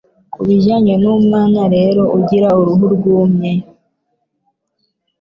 [0.33, 3.51] ku bijyanye n'umwana rero ugira uruhu rwumye,